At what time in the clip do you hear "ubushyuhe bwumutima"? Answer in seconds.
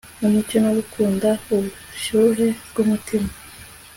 1.55-3.29